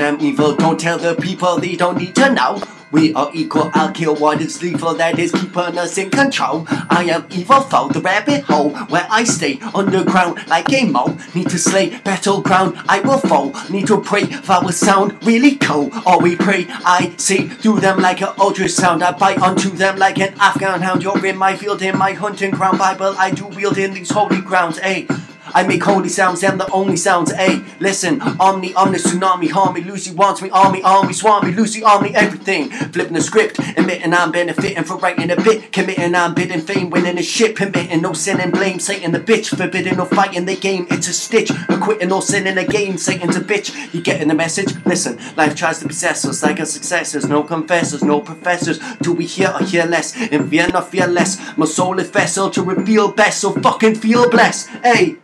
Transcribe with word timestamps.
am 0.00 0.20
evil. 0.20 0.54
Don't 0.56 0.78
tell 0.78 0.98
the 0.98 1.14
people 1.14 1.58
they 1.58 1.76
don't 1.76 1.98
need 1.98 2.14
to 2.16 2.32
know. 2.32 2.62
We 2.92 3.14
are 3.14 3.30
equal, 3.32 3.70
I'll 3.72 3.92
kill 3.92 4.16
what 4.16 4.40
is 4.40 4.60
lethal, 4.62 4.94
that 4.94 5.16
is 5.16 5.30
keeping 5.30 5.78
us 5.78 5.96
in 5.96 6.10
control. 6.10 6.66
I 6.68 7.04
am 7.04 7.24
evil 7.30 7.60
foe, 7.60 7.88
the 7.88 8.00
rabbit 8.00 8.42
hole, 8.42 8.70
where 8.70 9.06
I 9.08 9.22
stay 9.22 9.60
underground 9.74 10.44
like 10.48 10.72
a 10.72 10.86
mole. 10.86 11.16
Need 11.32 11.50
to 11.50 11.58
slay, 11.58 11.98
battleground, 12.00 12.76
I 12.88 12.98
will 12.98 13.18
fall. 13.18 13.54
Need 13.70 13.86
to 13.86 14.00
pray, 14.00 14.24
that 14.24 14.64
will 14.64 14.72
sound 14.72 15.24
really 15.24 15.54
cold. 15.56 15.92
Or 16.04 16.20
we 16.20 16.34
pray, 16.34 16.66
I 16.68 17.14
see 17.16 17.46
through 17.46 17.78
them 17.78 18.00
like 18.00 18.22
an 18.22 18.34
ultrasound. 18.38 19.02
I 19.02 19.12
bite 19.12 19.40
onto 19.40 19.70
them 19.70 19.96
like 19.96 20.18
an 20.18 20.34
Afghan 20.40 20.82
hound. 20.82 21.04
You're 21.04 21.24
in 21.24 21.38
my 21.38 21.56
field, 21.56 21.82
in 21.82 21.96
my 21.96 22.12
hunting 22.12 22.50
ground. 22.50 22.78
Bible 22.78 23.14
I 23.18 23.30
do 23.30 23.46
wield 23.46 23.78
in 23.78 23.94
these 23.94 24.10
holy 24.10 24.40
grounds, 24.40 24.78
ayy. 24.80 25.29
I 25.52 25.66
make 25.66 25.82
holy 25.82 26.08
sounds, 26.08 26.42
I'm 26.44 26.58
the 26.58 26.70
only 26.70 26.96
sounds. 26.96 27.32
Hey, 27.32 27.62
listen, 27.80 28.20
Omni, 28.20 28.74
Omni, 28.74 28.98
Tsunami, 28.98 29.50
Harmy, 29.50 29.82
Lucy 29.82 30.14
wants 30.14 30.42
me, 30.42 30.50
Army, 30.50 30.82
Army, 30.82 31.12
Swami, 31.12 31.52
Lucy, 31.52 31.82
Army, 31.82 32.14
everything. 32.14 32.70
Flipping 32.70 33.14
the 33.14 33.20
script, 33.20 33.58
admitting 33.58 34.12
I'm 34.12 34.32
benefiting 34.32 34.84
for 34.84 34.96
writing 34.96 35.30
a 35.30 35.36
bit, 35.36 35.72
committing 35.72 36.14
I'm 36.14 36.34
bidding 36.34 36.60
fame, 36.60 36.90
winning 36.90 37.18
a 37.18 37.22
shit, 37.22 37.56
permitting 37.56 38.02
no 38.02 38.12
sin 38.12 38.40
and 38.40 38.52
blame, 38.52 38.78
Satan 38.78 39.12
the 39.12 39.20
bitch, 39.20 39.56
forbidding 39.56 39.96
no 39.96 40.04
fight 40.04 40.36
in 40.36 40.46
the 40.46 40.56
game, 40.56 40.86
it's 40.90 41.08
a 41.08 41.12
stitch, 41.12 41.50
acquitting 41.68 42.08
no 42.08 42.20
sin 42.20 42.46
in 42.46 42.56
the 42.56 42.64
game, 42.64 42.98
Satan's 42.98 43.36
a 43.36 43.40
bitch. 43.40 43.92
You 43.94 44.02
getting 44.02 44.28
the 44.28 44.34
message? 44.34 44.74
Listen, 44.84 45.18
life 45.36 45.54
tries 45.54 45.78
to 45.80 45.86
possess 45.88 46.24
us 46.24 46.42
like 46.42 46.60
our 46.60 46.66
successors, 46.66 47.26
no 47.26 47.42
confessors, 47.42 48.02
no 48.02 48.20
professors. 48.20 48.78
Do 49.02 49.12
we 49.12 49.26
hear 49.26 49.52
or 49.58 49.64
hear 49.64 49.84
less? 49.84 50.16
In 50.16 50.48
fear, 50.48 50.68
not 50.68 50.90
fear 50.90 51.06
less. 51.06 51.38
My 51.56 51.66
soul 51.66 51.98
is 51.98 52.10
vessel 52.10 52.50
to 52.50 52.62
reveal 52.62 53.12
best, 53.12 53.40
so 53.40 53.52
fucking 53.52 53.96
feel 53.96 54.28
blessed. 54.30 54.68
Hey. 54.82 55.16